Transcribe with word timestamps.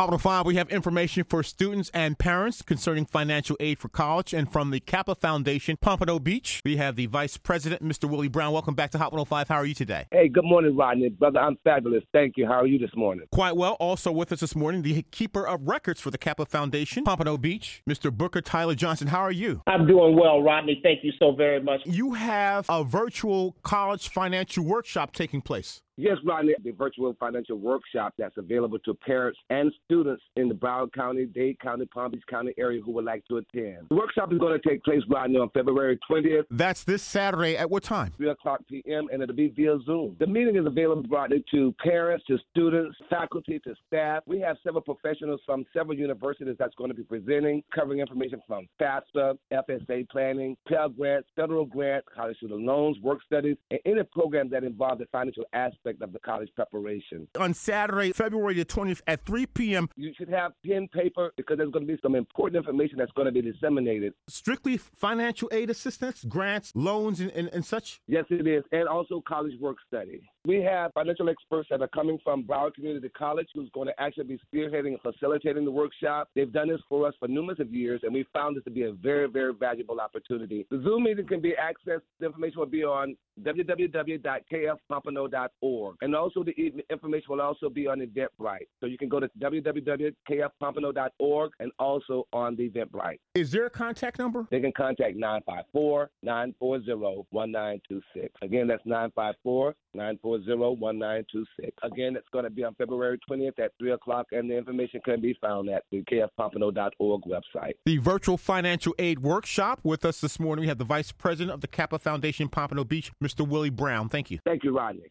Hot 0.00 0.20
5, 0.20 0.46
we 0.46 0.54
have 0.54 0.70
information 0.70 1.24
for 1.24 1.42
students 1.42 1.90
and 1.92 2.16
parents 2.16 2.62
concerning 2.62 3.04
financial 3.04 3.56
aid 3.58 3.80
for 3.80 3.88
college. 3.88 4.32
And 4.32 4.48
from 4.48 4.70
the 4.70 4.78
Kappa 4.78 5.16
Foundation, 5.16 5.76
Pompano 5.76 6.20
Beach, 6.20 6.62
we 6.64 6.76
have 6.76 6.94
the 6.94 7.06
Vice 7.06 7.36
President, 7.36 7.82
Mr. 7.82 8.08
Willie 8.08 8.28
Brown. 8.28 8.52
Welcome 8.52 8.76
back 8.76 8.92
to 8.92 8.98
Hot 8.98 9.10
105. 9.10 9.48
How 9.48 9.56
are 9.56 9.66
you 9.66 9.74
today? 9.74 10.06
Hey, 10.12 10.28
good 10.28 10.44
morning, 10.44 10.76
Rodney. 10.76 11.08
Brother, 11.08 11.40
I'm 11.40 11.58
fabulous. 11.64 12.04
Thank 12.12 12.34
you. 12.36 12.46
How 12.46 12.60
are 12.60 12.66
you 12.68 12.78
this 12.78 12.94
morning? 12.94 13.26
Quite 13.32 13.56
well. 13.56 13.72
Also 13.80 14.12
with 14.12 14.30
us 14.30 14.38
this 14.38 14.54
morning, 14.54 14.82
the 14.82 15.02
keeper 15.10 15.44
of 15.44 15.66
records 15.66 16.00
for 16.00 16.12
the 16.12 16.18
Kappa 16.18 16.46
Foundation, 16.46 17.02
Pompano 17.02 17.36
Beach, 17.36 17.82
Mr. 17.90 18.16
Booker 18.16 18.40
Tyler 18.40 18.76
Johnson. 18.76 19.08
How 19.08 19.22
are 19.22 19.32
you? 19.32 19.62
I'm 19.66 19.84
doing 19.88 20.16
well, 20.16 20.40
Rodney. 20.40 20.78
Thank 20.80 21.02
you 21.02 21.10
so 21.18 21.32
very 21.32 21.60
much. 21.60 21.80
You 21.86 22.12
have 22.12 22.66
a 22.68 22.84
virtual 22.84 23.56
college 23.64 24.10
financial 24.10 24.64
workshop 24.64 25.12
taking 25.12 25.40
place. 25.40 25.82
Yes, 26.00 26.16
Rodney, 26.24 26.54
the 26.62 26.70
virtual 26.70 27.12
financial 27.18 27.58
workshop 27.58 28.14
that's 28.16 28.36
available 28.36 28.78
to 28.78 28.94
parents 28.94 29.36
and 29.50 29.72
students 29.84 30.22
in 30.36 30.48
the 30.48 30.54
Broward 30.54 30.92
County, 30.92 31.26
Dade 31.26 31.58
County, 31.58 31.86
Palm 31.86 32.12
Beach 32.12 32.22
County 32.30 32.54
area 32.56 32.80
who 32.80 32.92
would 32.92 33.04
like 33.04 33.26
to 33.26 33.38
attend. 33.38 33.88
The 33.88 33.96
workshop 33.96 34.32
is 34.32 34.38
going 34.38 34.56
to 34.56 34.68
take 34.68 34.84
place, 34.84 35.02
Rodney, 35.08 35.40
on 35.40 35.50
February 35.50 35.98
20th. 36.08 36.44
That's 36.52 36.84
this 36.84 37.02
Saturday 37.02 37.56
at 37.56 37.68
what 37.68 37.82
time? 37.82 38.12
3 38.16 38.30
o'clock 38.30 38.60
p.m., 38.68 39.08
and 39.12 39.20
it'll 39.20 39.34
be 39.34 39.48
via 39.48 39.76
Zoom. 39.84 40.14
The 40.20 40.28
meeting 40.28 40.54
is 40.54 40.66
available, 40.66 41.02
Rodney, 41.10 41.44
to 41.50 41.74
parents, 41.82 42.24
to 42.26 42.38
students, 42.52 42.96
faculty, 43.10 43.58
to 43.64 43.74
staff. 43.88 44.22
We 44.24 44.38
have 44.38 44.56
several 44.62 44.82
professionals 44.82 45.40
from 45.44 45.64
several 45.72 45.98
universities 45.98 46.54
that's 46.60 46.76
going 46.76 46.90
to 46.90 46.96
be 46.96 47.02
presenting, 47.02 47.64
covering 47.74 47.98
information 47.98 48.40
from 48.46 48.68
FAFSA, 48.80 49.36
FSA 49.52 50.08
planning, 50.10 50.56
Pell 50.68 50.90
Grants, 50.90 51.28
federal 51.34 51.64
grants, 51.64 52.06
college 52.14 52.36
student 52.36 52.60
loans, 52.60 52.96
work 53.02 53.18
studies, 53.26 53.56
and 53.72 53.80
any 53.84 54.04
program 54.12 54.48
that 54.50 54.62
involves 54.62 55.00
the 55.00 55.06
financial 55.10 55.42
aspect 55.52 55.87
aspect 55.88 56.02
of 56.02 56.12
the 56.12 56.18
college 56.18 56.48
preparation. 56.54 57.28
On 57.38 57.54
Saturday, 57.54 58.12
February 58.12 58.54
the 58.54 58.64
20th 58.64 59.00
at 59.06 59.24
3 59.24 59.46
p.m. 59.46 59.88
You 59.96 60.12
should 60.16 60.28
have 60.28 60.52
pen, 60.66 60.88
paper, 60.88 61.32
because 61.36 61.58
there's 61.58 61.70
going 61.70 61.86
to 61.86 61.92
be 61.92 61.98
some 62.02 62.14
important 62.14 62.56
information 62.56 62.98
that's 62.98 63.12
going 63.12 63.26
to 63.26 63.32
be 63.32 63.42
disseminated. 63.42 64.14
Strictly 64.28 64.76
financial 64.76 65.48
aid 65.52 65.70
assistance, 65.70 66.24
grants, 66.24 66.72
loans, 66.74 67.20
and, 67.20 67.30
and, 67.32 67.48
and 67.52 67.64
such? 67.64 68.00
Yes, 68.06 68.24
it 68.30 68.46
is, 68.46 68.64
and 68.72 68.88
also 68.88 69.22
college 69.26 69.54
work 69.60 69.76
study. 69.86 70.22
We 70.48 70.62
have 70.62 70.92
financial 70.94 71.28
experts 71.28 71.68
that 71.70 71.82
are 71.82 71.88
coming 71.88 72.18
from 72.24 72.42
Broward 72.42 72.72
Community 72.72 73.10
College 73.10 73.48
who's 73.52 73.68
going 73.74 73.88
to 73.88 74.00
actually 74.00 74.24
be 74.24 74.40
spearheading 74.50 74.96
and 74.96 75.00
facilitating 75.02 75.66
the 75.66 75.70
workshop. 75.70 76.30
They've 76.34 76.50
done 76.50 76.68
this 76.68 76.80
for 76.88 77.06
us 77.06 77.12
for 77.18 77.28
numerous 77.28 77.60
of 77.60 77.74
years, 77.74 78.00
and 78.02 78.14
we 78.14 78.24
found 78.32 78.56
this 78.56 78.64
to 78.64 78.70
be 78.70 78.84
a 78.84 78.92
very, 78.92 79.28
very 79.28 79.52
valuable 79.52 80.00
opportunity. 80.00 80.66
The 80.70 80.80
Zoom 80.82 81.02
meeting 81.02 81.26
can 81.26 81.42
be 81.42 81.50
accessed. 81.50 82.00
The 82.18 82.24
information 82.24 82.60
will 82.60 82.64
be 82.64 82.82
on 82.82 83.14
www.kfpompano.org. 83.42 85.96
And 86.00 86.16
also 86.16 86.42
the 86.42 86.54
information 86.90 87.26
will 87.28 87.42
also 87.42 87.68
be 87.68 87.86
on 87.86 88.00
Eventbrite. 88.00 88.68
So 88.80 88.86
you 88.86 88.96
can 88.96 89.10
go 89.10 89.20
to 89.20 89.28
www.kfpompano.org 89.38 91.52
and 91.60 91.70
also 91.78 92.26
on 92.32 92.56
the 92.56 92.70
Eventbrite. 92.70 93.18
Is 93.34 93.50
there 93.50 93.66
a 93.66 93.70
contact 93.70 94.18
number? 94.18 94.46
They 94.50 94.60
can 94.60 94.72
contact 94.72 95.14
954 95.14 96.08
940 96.22 97.26
1926. 97.30 98.32
Again, 98.40 98.66
that's 98.66 98.86
954 98.86 99.74
940 99.94 100.37
1926. 100.46 101.76
Again, 101.82 102.16
it's 102.16 102.28
going 102.32 102.44
to 102.44 102.50
be 102.50 102.64
on 102.64 102.74
February 102.74 103.18
20th 103.28 103.58
at 103.58 103.72
3 103.78 103.92
o'clock, 103.92 104.26
and 104.32 104.50
the 104.50 104.56
information 104.56 105.00
can 105.04 105.20
be 105.20 105.36
found 105.40 105.68
at 105.68 105.84
the 105.90 106.02
kfpompano.org 106.04 107.22
website. 107.22 107.72
The 107.84 107.98
virtual 107.98 108.36
financial 108.36 108.94
aid 108.98 109.20
workshop 109.20 109.80
with 109.82 110.04
us 110.04 110.20
this 110.20 110.38
morning. 110.38 110.62
We 110.62 110.68
have 110.68 110.78
the 110.78 110.84
Vice 110.84 111.12
President 111.12 111.52
of 111.52 111.60
the 111.60 111.68
Kappa 111.68 111.98
Foundation, 111.98 112.48
Pompano 112.48 112.84
Beach, 112.84 113.12
Mr. 113.22 113.46
Willie 113.46 113.70
Brown. 113.70 114.08
Thank 114.08 114.30
you. 114.30 114.38
Thank 114.44 114.64
you, 114.64 114.76
Rodney. 114.76 115.10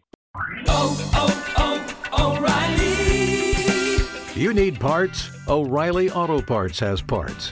Oh, 0.67 1.11
oh, 1.13 1.95
oh, 2.11 2.37
O'Reilly. 2.37 2.97
You 4.39 4.53
need 4.53 4.79
parts? 4.79 5.29
O'Reilly 5.47 6.11
Auto 6.11 6.41
Parts 6.41 6.79
has 6.79 7.01
parts. 7.01 7.51